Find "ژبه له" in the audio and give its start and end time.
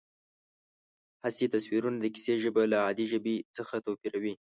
2.43-2.77